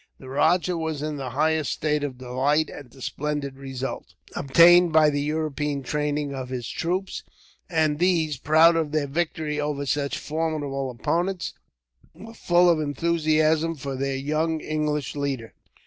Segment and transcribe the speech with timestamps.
[0.19, 5.11] The rajah was in the highest state of delight at the splendid result, obtained by
[5.11, 7.21] the European training of his troops;
[7.69, 11.53] and these, proud of their victory over such formidable opponents,
[12.15, 15.53] were full of enthusiasm for their young English leader.